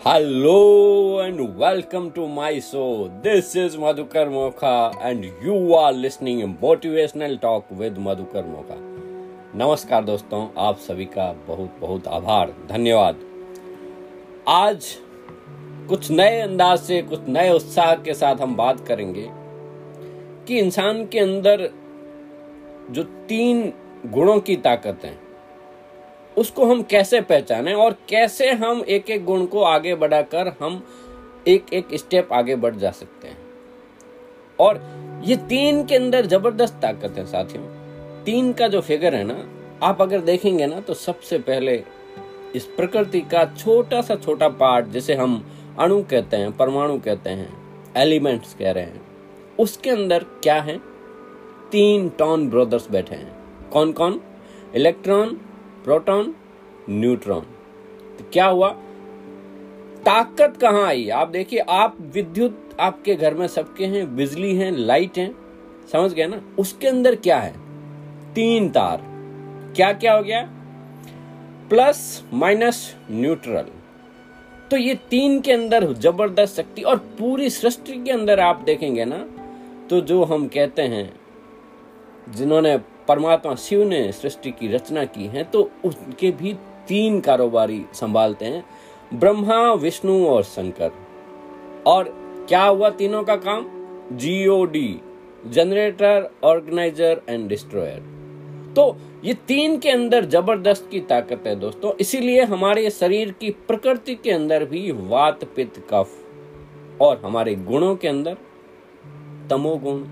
[0.00, 3.10] Hello and welcome to my show.
[3.20, 8.76] This is Madhukar Mokha and you are listening motivational talk with Madhukar Mokha.
[9.54, 13.24] नमस्कार दोस्तों आप सभी का बहुत बहुत आभार धन्यवाद
[14.48, 14.86] आज
[15.88, 19.28] कुछ नए अंदाज से कुछ नए उत्साह के साथ हम बात करेंगे
[20.48, 21.68] कि इंसान के अंदर
[22.90, 23.72] जो तीन
[24.14, 25.16] गुणों की ताकत है
[26.38, 30.82] उसको हम कैसे पहचाने और कैसे हम एक एक गुण को आगे बढ़ाकर हम
[31.48, 33.36] एक एक स्टेप आगे बढ़ जा सकते हैं?
[34.58, 34.80] और
[35.24, 37.64] ये तीन के अंदर ज़बरदस्त ताकत है साथियों।
[38.24, 39.36] तीन का जो फिगर है ना,
[39.82, 41.82] आप अगर देखेंगे ना तो सबसे पहले
[42.54, 45.42] इस प्रकृति का छोटा सा छोटा पार्ट जिसे हम
[45.78, 49.00] अणु कहते हैं, परमाणु कहते हैं एलिमेंट्स कह रहे हैं,
[49.58, 50.78] उसके अंदर क्या है?
[51.72, 54.20] तीन टॉन ब्रदर्स बैठे हैं। कौन कौन
[54.74, 55.38] इलेक्ट्रॉन
[55.88, 56.34] प्रोटॉन,
[56.90, 57.40] न्यूट्रॉन।
[58.18, 58.68] तो क्या हुआ?
[60.04, 61.08] ताकत कहाँ आई?
[61.08, 65.34] आप देखिए, आप विद्युत आपके घर में सबके हैं, बिजली है, लाइट है,
[65.92, 66.40] समझ गए ना?
[66.58, 67.54] उसके अंदर क्या है?
[68.34, 69.02] तीन तार।
[69.76, 70.42] क्या क्या हो गया?
[71.68, 73.66] Plus, minus, neutral.
[74.70, 79.28] तो ये तीन के अंदर ज़बरदस्त शक्ति और पूरी सृष्टि के अंदर आप देखेंगे ना
[79.90, 81.20] तो जो हम कहते हैं,
[82.28, 82.78] जिन्होंने
[83.08, 86.52] परमात्मा शिव ने सृष्टि की रचना की है तो उनके भी
[86.88, 88.64] तीन कारोबारी संभालते हैं,
[89.14, 90.90] ब्रह्मा, विष्णु और शंकर।
[91.86, 92.04] और
[92.48, 93.66] क्या हुआ तीनों का काम?
[94.12, 95.00] G O D
[95.46, 98.16] generator organiser and destroyer
[98.76, 104.14] तो ये तीन के अंदर ज़बरदस्त की ताकत है दोस्तों, इसीलिए हमारे शरीर की प्रकृति
[104.14, 108.36] के अंदर भी वात, पित्त, कफ और हमारे गुणों के अंदर
[109.50, 110.02] तमोगुण,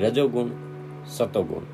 [0.00, 0.50] रजोगुण,
[1.08, 1.64] सतोगुण।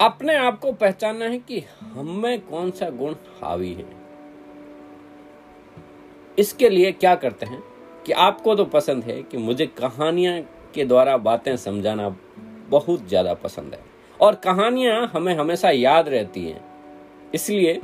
[0.00, 1.58] अपने आप को पहचानना है कि
[1.92, 3.84] हमें कौन सा गुण हावी है।
[6.38, 7.62] इसके लिए क्या करते हैं
[8.06, 10.40] कि आपको तो पसंद है कि मुझे कहानियाँ
[10.74, 12.08] के द्वारा बातें समझाना
[12.68, 13.80] बहुत ज़्यादा पसंद है।
[14.20, 16.60] और कहानियाँ हमें हमेशा याद रहती हैं।
[17.34, 17.80] इसलिए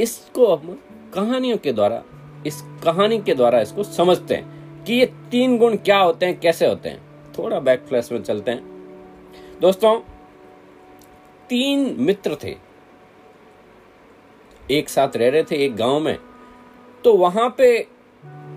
[0.00, 0.78] इसको हम
[1.14, 2.02] कहानियों के द्वारा,
[2.46, 6.66] इस कहानी के द्वारा इसको समझते हैं कि ये तीन गुण क्या होते हैं, कैसे
[6.66, 9.98] होते हैं। थोड़ा बैक फ्लैश में चलते हैं। दोस्तों
[11.48, 12.56] तीन मित्र थे।
[14.70, 16.18] एक साथ रह रहे थे एक गाँव में।
[17.04, 17.86] तो वहाँ पे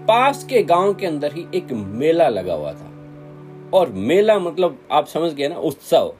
[0.08, 2.90] पास के गाँव के अंदर ही एक मेला लगा हुआ था।
[3.74, 6.14] और मेला मतलब आप समझ गए ना, उत्सव,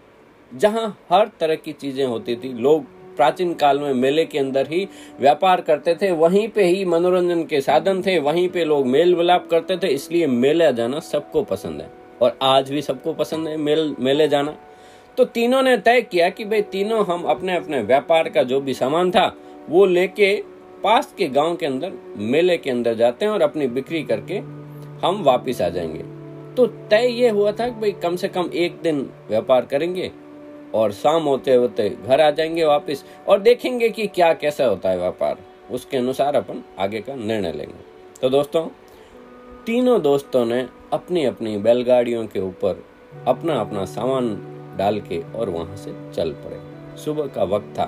[0.56, 2.86] जहाँ हर तरह की चीज़ें होती थी। लोग
[3.16, 4.88] प्राचीन काल में मेले के अंदर ही
[5.20, 9.48] व्यापार करते थे, वहीं पे ही मनोरंजन के साधन थे, वहीं पे लोग मेल मिलाप
[9.52, 11.92] करते थे, इसलिए मेले जाना सबको पसंद है।
[12.22, 14.58] और आज भी सबको पसंद है मेल, मेले जाना।
[15.20, 18.74] तो तीनों ने तय किया कि भाई तीनों हम अपने अपने व्यापार का जो भी
[18.74, 19.36] सामान था,
[19.70, 20.44] वो लेके
[20.84, 24.38] पास के गाँव के अंदर, मेले के अंदर जाते हैं और अपनी बिक्री करके
[25.08, 26.04] हम वापिस आ जाएँगे।
[26.56, 30.12] तो तय ये हुआ था कि भाई कम से कम एक दिन व्यापार करेंगे
[30.74, 34.98] और शाम होते होते घर आ जाएँगे वापस और देखेंगे कि क्या कैसा होता है
[34.98, 35.38] व्यापार।
[35.72, 37.84] उसके अनुसार अपन आगे का निर्णय लेंगे।
[38.22, 38.66] तो दोस्तों,
[39.66, 42.84] तीनों दोस्तों ने अपनी अपनी बैलगाड़ियों के ऊपर
[43.28, 46.60] अपना अपना सामान डाल के और वहाँ से चल पड़े।
[46.98, 47.86] सुबह का वक्त था,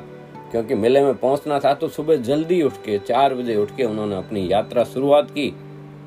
[0.52, 4.16] क्योंकि मेले में पहुँचना था तो सुबह जल्दी उठ के, चार बजे उठ के उन्होंने
[4.16, 5.54] अपनी यात्रा शुरुआत की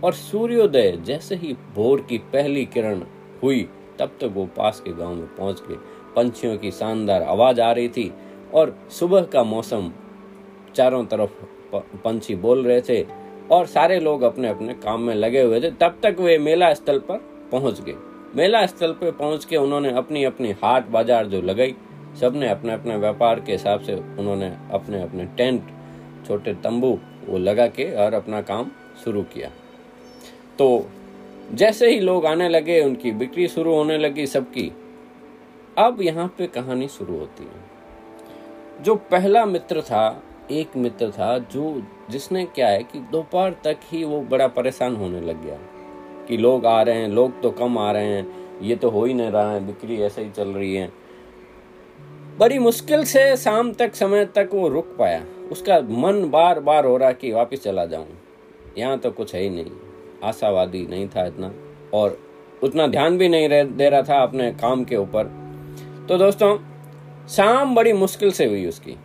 [0.05, 3.03] और सूर्योदय जैसे ही भोर की पहली किरण
[3.43, 3.69] हुई,
[3.99, 5.77] तब तक वो पास के गाँव में पहुँच गए
[6.17, 8.13] पंछियों की शानदार आवाज़ आ रही थी
[8.55, 9.91] और सुबह का मौसम
[10.77, 11.43] चारों तरफ़
[12.05, 13.05] पंछी बोल रहे थे
[13.51, 16.99] और सारे लोग अपने अपने काम में लगे हुए थे। तब तक वे मेला स्थल
[16.99, 17.17] पर
[17.53, 17.95] पहुँच गए।
[18.37, 21.75] मेला स्थल पर पहुँच के उन्होंने अपनी अपनी हाट बाज़ार जो लगाई।
[22.21, 25.63] सबने अपने अपने व्यापार के हिसाब से उन्होंने अपने अपने टेंट,
[26.27, 28.71] छोटे तंबू वो लगा के और अपना काम
[29.05, 29.51] शुरू किया।
[30.59, 30.87] तो
[31.53, 34.71] जैसे ही लोग आने लगे, उनकी बिक्री शुरू होने लगी सबकी।
[35.79, 41.83] अब यहाँ पे कहानी शुरू होती है। जो पहला मित्र था, एक मित्र था जो
[42.11, 45.59] जिसने क्या है कि दोपहर तक ही वो बड़ा परेशान होने लग गया।
[46.29, 49.15] कि लोग आ रहे हैं, लोग तो कम आ रहे हैं, ये तो हो ही
[49.15, 50.93] नहीं रहा है, बिक्री ऐसे ही चल रही है।
[52.39, 56.97] बड़ी मुश्किल से शाम तक, समय तक वो रुक पाया। उसका मन बार बार हो
[56.97, 58.07] रहा कि वापस चला जाऊँ।
[58.79, 59.67] यहाँ तो कुछ है ही नहीं।
[60.25, 61.53] आशावादी नहीं था इतना।
[61.95, 62.19] और
[62.63, 65.25] उतना ध्यान भी नहीं दे रहा था अपने काम के ऊपर।
[66.09, 66.59] तो दोस्तों,
[67.29, 68.97] शाम बड़ी मुश्किल से हुई उसकी।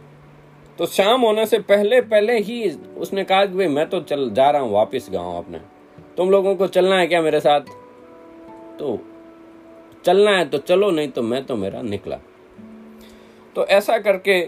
[0.78, 4.50] तो शाम होने से पहले पहले ही उसने कहा कि भाई, मैं तो चल, जा
[4.50, 5.79] रहा हूँ वापस गाँव अपने।
[6.20, 7.62] तुम लोगों को चलना है क्या मेरे साथ?
[8.80, 9.00] तो
[10.06, 12.18] चलना है तो चलो, नहीं तो मैं तो मेरा निकला।
[13.56, 14.42] तो ऐसा करके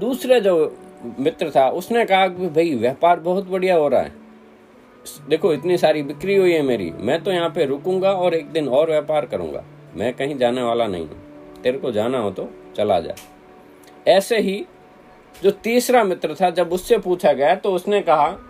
[0.00, 0.76] दूसरे जो
[1.18, 4.12] मित्र था, उसने कहा कि भाई, व्यापार बहुत बढ़िया हो रहा है।
[5.28, 8.68] देखो, इतनी सारी बिक्री हुई है मेरी, मैं तो यहाँ पे रुकूँगा और एक दिन
[8.68, 9.64] और व्यापार करूँगा।
[9.94, 11.20] मैं कहीं जाने वाला नहीं हूँ।
[11.62, 13.14] तेरे को जाना हो तो चला जा।
[14.08, 14.66] ऐसे ही
[15.42, 18.48] जो तीसरा मित्र था, जब उससे पूछा गया तो उसने कहा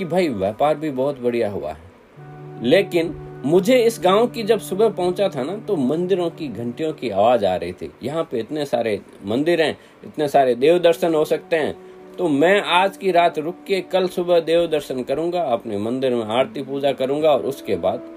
[0.00, 3.08] कि भाई व्यापार भी बहुत बढ़िया हुआ है। लेकिन
[3.44, 7.44] मुझे इस गाँव की जब सुबह पहुँचा था ना तो मंदिरों की घंटियों की आवाज़
[7.46, 11.56] आ रही थी। यहाँ पे इतने सारे मंदिर हैं, इतने सारे देव दर्शन हो सकते
[11.56, 11.76] हैं।
[12.18, 16.24] तो मैं आज की रात रुक के कल सुबह देव दर्शन करूँगा, अपने मंदिर में
[16.24, 18.08] आरती पूजा करूँगा और उसके बाद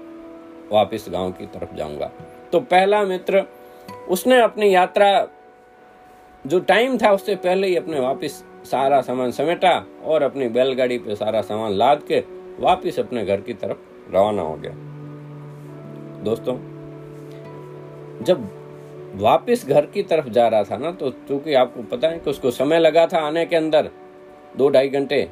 [0.72, 2.10] वापस गाँव की तरफ़ जाऊँगा।
[2.52, 3.44] तो पहला मित्र,
[4.08, 5.28] उसने अपनी यात्रा
[6.44, 9.72] जो टाइम था, उससे पहले ही अपने वापस सारा सामान समेटा
[10.04, 12.18] और अपनी बैलगाड़ी पे सारा सामान लाद के
[12.60, 14.72] वापस अपने घर की तरफ़ रवाना हो गया।
[16.24, 16.56] दोस्तों,
[18.24, 18.48] जब
[19.16, 22.50] वापस घर की तरफ़ जा रहा था ना तो चूँकि आपको पता है कि उसको
[22.50, 23.90] समय लगा था आने के अंदर
[24.56, 25.28] दो ढाई घंटे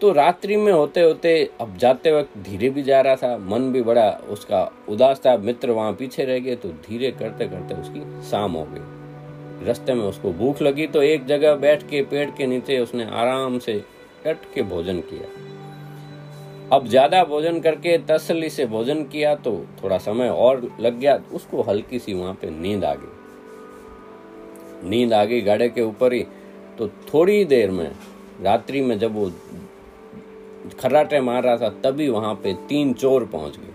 [0.00, 3.82] तो रात्रि में होते होते अब जाते वक्त धीरे भी जा रहा था, मन भी
[3.82, 8.52] बड़ा उसका उदास था, मित्र वहाँ पीछे रह गए तो धीरे करते करते उसकी शाम
[8.52, 8.99] हो गई।
[9.60, 13.58] रास्ते में उसको भूख लगी तो एक जगह बैठ के पेड़ के नीचे उसने आराम
[13.58, 13.72] से
[14.26, 15.28] डट के भोजन किया।
[16.72, 19.52] अब ज़्यादा भोजन करके तसली से भोजन किया तो
[19.82, 25.24] थोड़ा समय और लग गया, उसको हल्की सी वहाँ पे नींद आ गई। नींद आ
[25.24, 26.22] गई गाड़े के ऊपर ही
[26.78, 27.90] तो थोड़ी देर में,
[28.42, 29.30] रात्रि में जब वो
[30.80, 33.72] खर्राटे मार रहा था, तभी वहाँ पे तीन चोर पहुँच गए।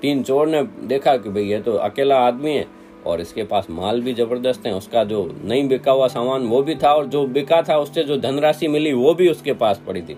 [0.00, 2.66] तीन चोर ने देखा कि भाई ये तो अकेला आदमी है
[3.06, 6.74] और इसके पास माल भी ज़बरदस्त है, उसका जो नहीं बिका हुआ सामान वो भी
[6.74, 10.16] था और जो बिका था उससे जो धनराशि मिली वो भी उसके पास पड़ी थी।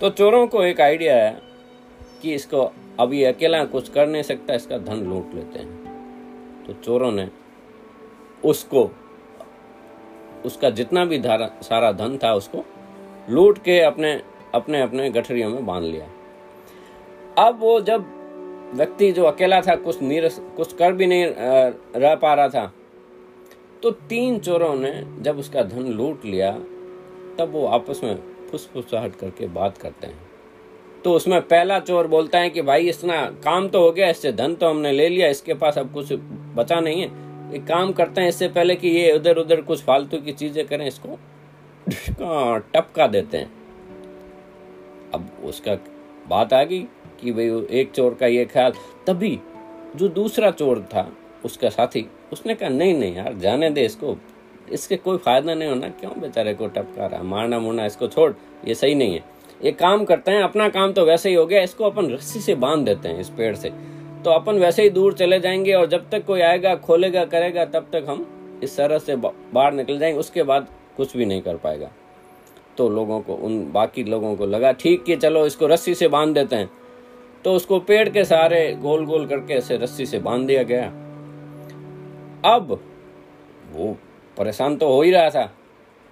[0.00, 1.36] तो चोरों को एक आइडिया है
[2.22, 6.72] कि इसको अब ये अकेला कुछ कर नहीं सकता, इसका धन लूट लेते हैं। तो
[6.74, 7.28] चोरों ने
[8.44, 8.90] उसको,
[10.44, 12.64] उसका जितना भी धारा, सारा धन था उसको
[13.30, 14.20] लूट के अपने
[14.54, 16.06] अपने अपने गठरियों में बाँध लिया।
[17.38, 18.04] अब वो जब
[18.74, 21.26] व्यक्ति जो अकेला था, कुछ नीरस, कुछ कर भी नहीं
[21.96, 22.72] रह पा रहा था।
[23.82, 26.50] तो तीन चोरों ने जब उसका धन लूट लिया,
[27.38, 28.18] तब वो आपस में
[28.50, 30.18] फुसफुसाहट करके बात करते हैं।
[31.04, 34.54] तो उसमें पहला चोर बोलता है कि, भाई, इतना काम तो हो गया, इससे धन
[34.54, 36.12] तो हमने ले लिया, इसके पास अब कुछ
[36.54, 37.08] बचा नहीं है।
[37.54, 40.86] एक काम करते हैं इससे पहले कि ये उधर उधर कुछ फालतू की चीज़ें करें,
[40.86, 41.18] इसको
[42.74, 43.50] टपका देते हैं।
[45.14, 45.74] अब उसका
[46.28, 46.86] बात आ गई।
[47.20, 48.72] कि भाई, एक चोर का ये ख्याल।
[49.06, 49.40] तभी
[49.96, 51.12] जो दूसरा चोर था,
[51.44, 54.16] उसका साथी, उसने कहा, नहीं नहीं यार, जाने दे इसको।
[54.72, 57.22] इसके कोई फ़ायदा नहीं होना। क्यों बेचारे को टपका रहा?
[57.22, 58.32] मारना, मुरना, इसको छोड़।
[58.68, 59.24] ये सही नहीं है।
[59.64, 62.54] ये काम करते हैं, अपना काम तो वैसे ही हो गया। इसको अपन रस्सी से
[62.54, 63.70] बाँध देते हैं, इस पेड़ से।
[64.24, 67.86] तो अपन वैसे ही दूर चले जाएँगे और जब तक कोई आएगा, खोलेगा, करेगा, तब
[67.92, 68.26] तक हम
[68.62, 71.90] इस तरह से बाहर निकल जाएँगे। उसके बाद कुछ भी नहीं कर पाएगा।
[72.78, 76.34] तो लोगों को, उन बाकी लोगों को लगा, ठीक कि चलो, इसको रस्सी से बाँध
[76.34, 76.70] देते हैं।
[77.46, 80.86] तो उसको पेड़ के सहारे गोल गोल करके ऐसे रस्सी से बाँध दिया गया।
[82.44, 82.80] अब
[83.72, 83.96] वो
[84.36, 85.50] परेशान तो हो ही रहा था।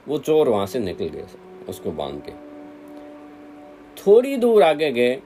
[0.08, 1.24] वो चोर वहाँ से निकल गए
[1.68, 2.32] उसको बाँध के।
[4.02, 5.20] थोड़ी दूर आगे गए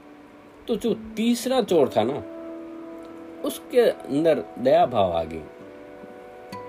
[0.69, 2.17] तो जो तीसरा चोर था ना,
[3.45, 5.43] उसके अंदर दया भाव आ गई।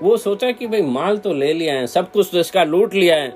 [0.02, 3.16] वो सोचा कि भाई माल तो ले लिया है, सब कुछ तो इसका लूट लिया
[3.16, 3.30] है।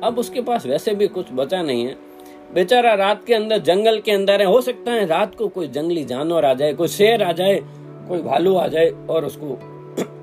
[0.00, 2.09] अब उसके पास वैसे भी कुछ बचा नहीं है।
[2.54, 6.04] बेचारा रात के अंदर जंगल के अंदर है। हो सकता है रात को कोई जंगली
[6.04, 7.60] जानवर आ जाए, कोई शेर आ जाए,
[8.08, 9.58] कोई भालू आ जाए और उसको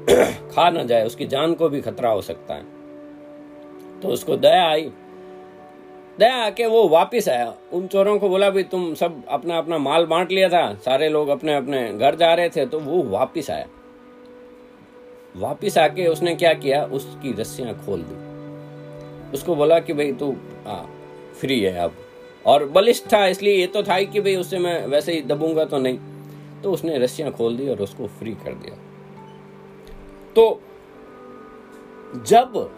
[0.50, 2.64] खा ना जाए। उसकी जान को भी खतरा हो सकता है।
[4.02, 4.92] तो उसको दया आई।
[6.20, 10.06] दया आके वो वापिस आया। उन चोरों को बोला भी तुम सब अपना अपना माल
[10.06, 13.68] बांट लिया था। सारे लोग अपने अपने घर जा रहे थे। तो वो वापिस आया।
[15.38, 16.86] वापिस आके उसने क्या किया?
[16.86, 18.28] उसकी रस्सियाँ खोल दी।
[19.34, 20.36] उसको बोला कि, भाई, तू
[21.42, 21.92] फ्री है अब।
[22.48, 25.78] और बलिष्ठ था, इसलिए ये तो था कि भाई उससे मैं वैसे ही दबूँगा तो
[25.78, 25.98] नहीं।
[26.64, 28.76] तो उसने रस्सियाँ खोल दी और उसको फ्री कर दिया।
[30.36, 30.62] तो
[32.28, 32.70] जब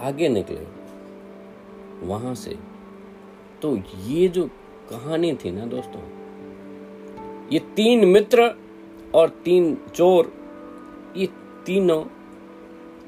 [0.00, 0.66] आगे निकले,
[2.02, 2.56] वहाँ से
[3.62, 3.76] तो
[4.06, 4.46] ये जो
[4.90, 6.00] कहानी थी ना दोस्तों,
[7.52, 8.50] ये तीन मित्र
[9.14, 10.32] और तीन चोर,
[11.16, 11.26] ये
[11.66, 12.02] तीनों,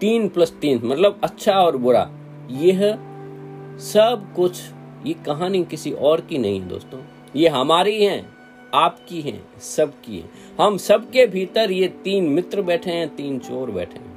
[0.01, 2.09] तीन प्लस तीन मतलब अच्छा और बुरा,
[2.51, 2.81] यह
[3.85, 4.61] सब कुछ
[5.07, 7.01] ये कहानी किसी और की नहीं है दोस्तों।
[7.37, 8.25] ये हमारी है,
[8.75, 10.31] आपकी हैं, सबकी हैं।
[10.61, 14.13] हम सबके भीतर ये तीन मित्र बैठे हैं, तीन चोर बैठे हैं।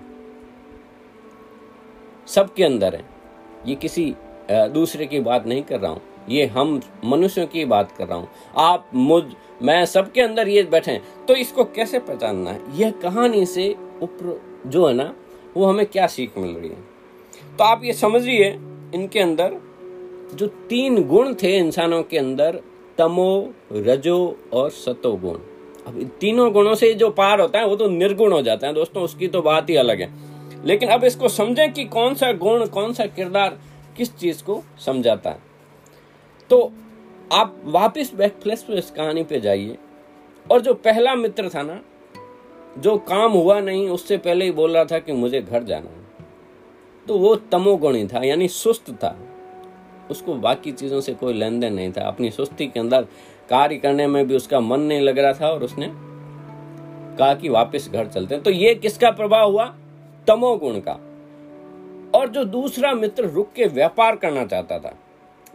[2.28, 3.04] सबके अंदर है।
[3.68, 4.14] ये किसी
[4.52, 8.28] दूसरे की बात नहीं कर रहा हूँ। ये हम मनुष्यों की बात कर रहा हूँ।
[8.58, 9.24] आप मुझ,
[9.62, 12.80] मैं सबके अंदर ये बैठे हैं। तो इसको कैसे पहचानना है?
[12.80, 13.70] यह कहानी से
[14.02, 15.14] ऊपर जो है ना,
[15.58, 16.84] वो हमें क्या सीख मिल रही है?
[17.58, 18.50] तो आप ये समझिए,
[18.96, 19.56] इनके अंदर
[20.34, 22.62] जो तीन गुण थे इंसानों के अंदर,
[22.98, 25.40] तमो, रजो और सतो गुण
[25.88, 28.74] अब इन तीनों गुणों से जो पार होता है, वो तो निर्गुण हो जाता है।
[28.74, 30.14] दोस्तों, उसकी तो बात ही अलग है।
[30.66, 33.60] लेकिन अब इसको समझें कि कौन सा गुण, कौन सा किरदार
[33.98, 35.40] किस चीज़ को समझाता है।
[36.50, 36.72] तो
[37.34, 39.78] आप वापस बैक फ्लैश पे इस कहानी पे जाइए।
[40.52, 41.82] और जो पहला मित्र था ना,
[42.78, 46.28] जो काम हुआ नहीं, उससे पहले ही बोल रहा था कि मुझे घर जाना है।
[47.08, 49.27] तो वो तमोगुणी था, यानी सुस्त था।
[50.12, 53.02] उसको बाकी चीज़ों से कोई लेन देन नहीं था। अपनी सुस्ती के अंदर
[53.50, 55.92] कार्य करने में भी उसका मन नहीं लग रहा था और उसने
[57.18, 59.76] कहा कि वापस घर चलते हैं। तो ये किसका प्रभाव हुआ?
[60.28, 60.94] तमोगुण का।
[62.20, 64.98] और जो दूसरा मित्र रुक के व्यापार करना चाहता था,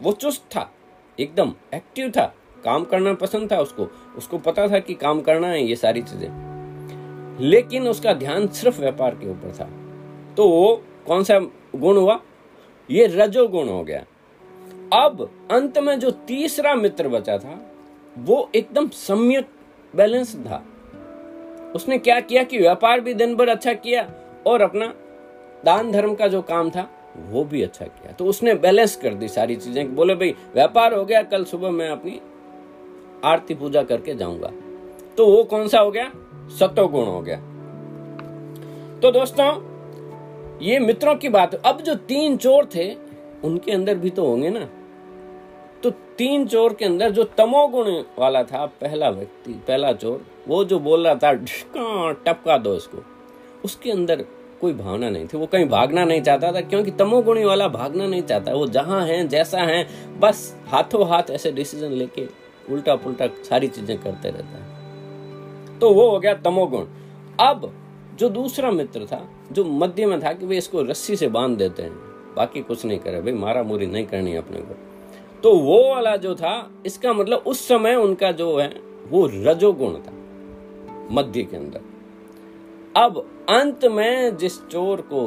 [0.01, 0.71] वो चुस्त था,
[1.19, 5.63] एकदम एक्टिव था, काम करना पसंद था उसको। उसको पता था कि काम करना है,
[5.63, 6.53] ये सारी चीज़ें।
[7.39, 9.69] लेकिन उसका ध्यान सिर्फ़ व्यापार के ऊपर था।
[10.35, 11.39] तो वो कौन सा
[11.75, 12.19] गुण हुआ?
[12.91, 14.05] ये रजोगुण हो गया।
[14.93, 17.71] अब अंत में जो तीसरा मित्र बचा था,
[18.17, 19.47] वो एकदम सम्यक
[19.95, 20.65] बैलेंस था।
[21.75, 24.11] उसने क्या किया कि व्यापार भी दिन भर अच्छा किया
[24.47, 24.93] और अपना
[25.65, 26.89] दान धर्म का जो काम था,
[27.29, 31.05] वो भी अच्छा किया। तो उसने बैलेंस कर दी सारी चीज़ें। बोले, भाई, व्यापार हो
[31.05, 32.21] गया, कल सुबह मैं अपनी
[33.23, 34.51] आरती पूजा करके जाऊँगा।
[35.17, 36.11] तो वो कौन सा हो गया?
[36.59, 37.37] सतो गुण हो गया।
[38.99, 39.73] तो दोस्तों,
[40.61, 42.95] ये मित्रों की बात। अब जो तीन चोर थे,
[43.43, 44.69] उनके अंदर भी तो होंगे ना।
[46.17, 47.89] तीन चोर के अंदर जो तमोगुण
[48.19, 51.33] वाला था, पहला व्यक्ति, पहला चोर, वो जो बोल रहा था
[52.23, 53.03] टपका दो इसको।
[53.65, 54.25] उसके अंदर
[54.61, 58.21] कोई भावना नहीं थी, वो कहीं भागना नहीं चाहता था, क्योंकि तमोगुणी वाला भागना नहीं
[58.21, 59.87] चाहता। वो जहाँ है, जैसा है,
[60.19, 62.27] बस हाथों हाथ ऐसे डिसीज़न लेके
[62.71, 66.85] उल्टा पुल्टा सारी चीज़ें करते रहता है। तो वो हो गया तमोगुण।
[67.39, 67.71] अब
[68.19, 71.83] जो दूसरा मित्र था, जो मध्य में था कि वे इसको रस्सी से बाँध देते
[71.83, 71.91] हैं,
[72.35, 74.92] बाकी कुछ नहीं करे, भाई मारा मुरी नहीं करनी अपने को।
[75.43, 78.67] तो वो वाला जो था, इसका मतलब उस समय उनका जो है,
[79.09, 80.13] वो रजोगुण था,
[81.11, 81.81] मध्य के अंदर।
[82.95, 83.17] अब
[83.49, 85.25] अंत में जिस चोर को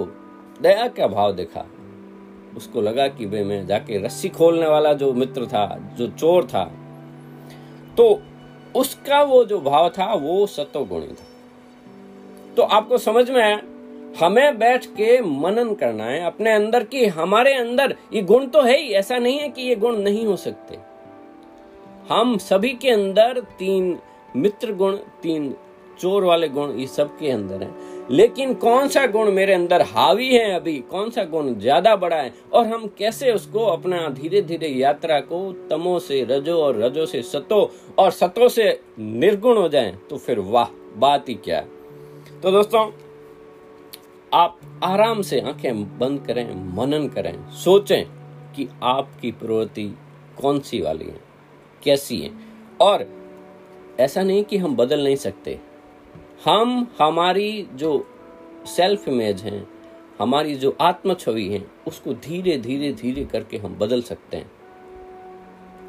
[0.62, 1.66] दया का भाव दिखा,
[2.56, 5.66] उसको लगा कि भाई मैं जाके रस्सी खोलने वाला जो मित्र था,
[5.99, 6.64] जो चोर था
[7.96, 8.20] तो
[8.75, 13.61] उसका वो जो भाव था, वो सत्वगुणी था। तो आपको समझ में आया
[14.20, 18.78] हमें बैठ के मनन करना है, अपने अंदर की, हमारे अंदर, ये गुण तो है
[18.78, 20.78] ही, ऐसा नहीं है कि ये गुण नहीं हो सकते।
[22.08, 23.99] हम सभी के अंदर तीन
[24.37, 25.54] मित्र गुण, तीन
[26.00, 30.52] चोर वाले गुण, ये सबके अंदर है। लेकिन कौन सा गुण मेरे अंदर हावी है
[30.52, 30.78] अभी?
[30.90, 32.32] कौन सा गुण ज़्यादा बड़ा है?
[32.52, 37.23] और हम कैसे उसको अपना धीरे धीरे यात्रा को तमो से, रजो और रजो से,
[37.23, 39.99] सतो और सतो से निर्गुण हो जाए?
[40.11, 41.68] तो फिर वाह, बात ही क्या है।
[42.42, 42.90] तो दोस्तों
[44.35, 48.04] आप आराम से आँखें बंद करें, मनन करें, सोचें
[48.52, 49.99] कि आपकी प्रवृत्ति
[50.42, 51.21] कौन सी वाली है,
[51.83, 52.30] कैसी है।
[52.80, 53.26] और
[54.00, 55.61] ऐसा नहीं कि हम बदल नहीं सकते।
[56.45, 58.06] हम, हमारी जो
[58.66, 59.66] सेल्फ इमेज है,
[60.21, 64.50] हमारी जो आत्म छवि है, उसको धीरे धीरे धीरे करके हम बदल सकते हैं।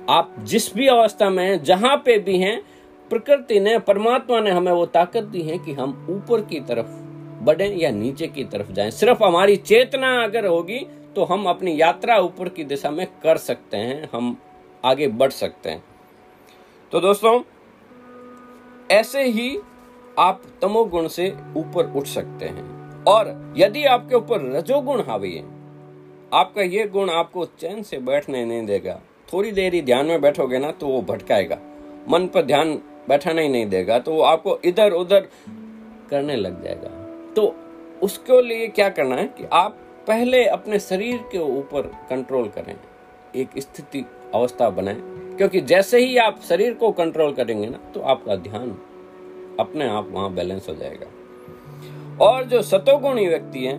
[0.10, 2.62] आप जिस भी अवस्था में हैं, जहाँ पे भी हैं,
[3.10, 7.07] प्रकृति ने, परमात्मा ने हमें वो ताकत दी है कि हम ऊपर की तरफ़
[7.48, 10.80] बढ़े या नीचे की तरफ़ जाएँ। सिर्फ़ हमारी चेतना अगर होगी
[11.16, 14.38] तो हम अपनी यात्रा ऊपर की दिशा में कर सकते हैं, हम
[14.84, 15.84] आगे बढ़ सकते हैं।
[16.92, 17.39] तो दोस्तों,
[18.92, 19.58] ऐसे ही
[20.20, 25.44] आप तमोगुण से ऊपर उठ सकते हैं। और यदि आपके ऊपर रजोगुण हावी है,
[26.34, 29.00] आपका ये गुण आपको चैन से बैठने नहीं देगा।
[29.34, 31.58] थोड़ी देर ही ध्यान में बैठोगे ना तो वो भटकाएगा।
[32.10, 32.74] मन पर ध्यान
[33.10, 35.27] बैठाना ही नहीं देगा तो वो आपको इधर उधर
[36.10, 36.97] करने लग जाएगा।
[37.38, 37.56] तो
[38.03, 39.77] उसके लिए क्या करना है कि आप
[40.08, 42.75] पहले अपने शरीर के ऊपर कंट्रोल करें,
[43.36, 45.01] एक स्थिति अवस्था बनाएँ।
[45.38, 48.70] क्योंकि जैसे ही आप शरीर को कंट्रोल करेंगे ना तो आपका ध्यान
[49.60, 53.77] अपने आप वहाँ बैलेंस हो जाएगा। और जो सतोगुणी व्यक्ति है,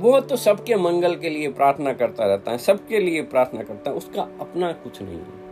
[0.00, 3.96] वो तो सबके मंगल के लिए प्रार्थना करता रहता है, सबके लिए प्रार्थना करता है,
[3.96, 5.42] उसका अपना कुछ नहीं है।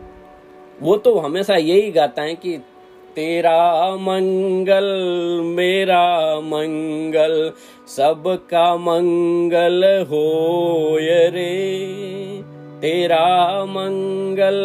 [0.80, 2.58] वो तो हमेशा यही गाता है कि
[3.16, 4.84] तेरा मंगल,
[5.44, 7.52] मेरा मंगल,
[7.96, 11.88] सबका मंगल हो रे।
[12.80, 14.58] तेरा मंगल,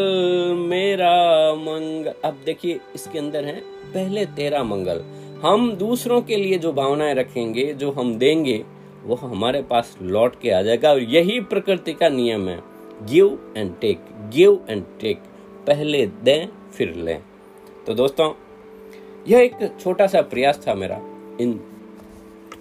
[0.58, 3.60] मेरा मंगल। अब देखिए, इसके अंदर है,
[3.94, 5.04] पहले तेरा मंगल।
[5.42, 8.64] हम दूसरों के लिए जो भावनाएँ रखेंगे, जो हम देंगे,
[9.06, 12.60] वो हमारे पास लौट के आ जाएगा। और यही प्रकृति का नियम है।
[13.12, 14.00] Give and take
[14.36, 15.18] give and take
[15.68, 17.22] पहले दें, फिर लें।
[17.88, 18.34] तो दोस्तों,
[19.28, 20.96] यह एक छोटा सा प्रयास था मेरा
[21.42, 21.54] इन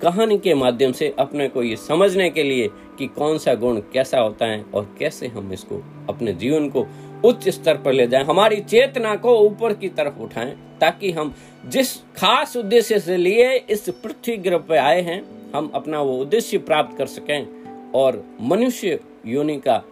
[0.02, 2.68] कहानी के माध्यम से अपने को ये समझने के लिए
[2.98, 6.86] कि कौन सा गुण कैसा होता है और कैसे हम इसको अपने जीवन को
[7.24, 11.34] उच्च स्तर पर ले जाएँ, हमारी चेतना को ऊपर की तरफ़ उठाएँ, ताकि हम
[11.66, 15.22] जिस खास उद्देश्य से लिए, इस पृथ्वी ग्रह पे आए हैं,
[15.54, 19.82] हम अपना वो उद्देश्य प्राप्त कर सकें और मनुष्य योनि का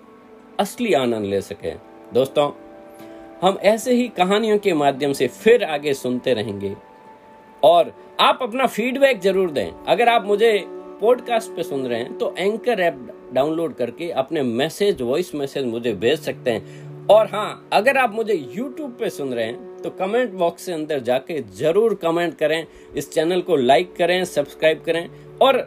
[0.60, 1.76] असली आनंद ले सकें।
[2.12, 2.63] दोस्तों
[3.44, 6.72] हम ऐसे ही कहानियों के माध्यम से फिर आगे सुनते रहेंगे।
[7.62, 10.52] और आप अपना फीडबैक ज़रूर दें। अगर आप मुझे
[11.00, 15.92] पॉडकास्ट पे सुन रहे हैं तो एंकर ऐप डाउनलोड करके अपने मैसेज वॉइस मैसेज मुझे
[15.94, 20.32] भेज सकते हैं। और हाँ अगर आप मुझे यूट्यूब पे सुन रहे हैं तो कमेंट
[20.34, 25.08] बॉक्स से अंदर जाके ज़रूर कमेंट करें। इस चैनल को लाइक करें सब्सक्राइब करें।
[25.42, 25.58] और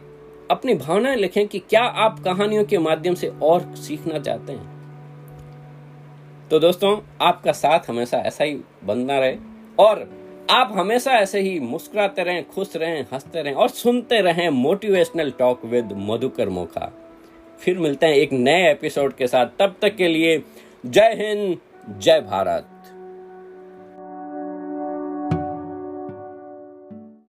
[0.51, 4.76] अपनी भावनाएँ लिखें कि क्या आप कहानियों के माध्यम से और सीखना चाहते हैं।
[6.51, 9.35] तो दोस्तों, आपका साथ हमेशा ऐसा ही बनना रहे
[9.79, 10.11] और
[10.51, 15.65] आप हमेशा ऐसे ही मुस्कुराते रहें, खुश रहें, हँसते रहें और सुनते रहें motivational talk
[15.65, 16.93] with Madhukar Mokha.
[17.59, 20.43] फिर मिलते हैं एक नए एपिसोड के साथ। तब तक के लिए
[20.85, 21.57] जय हिंद,
[21.99, 22.76] जय भारत।